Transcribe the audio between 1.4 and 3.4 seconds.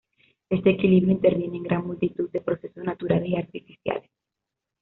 en gran multitud de procesos naturales y